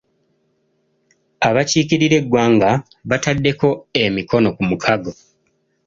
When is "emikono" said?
4.05-4.47